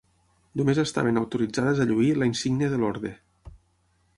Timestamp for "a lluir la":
1.83-2.31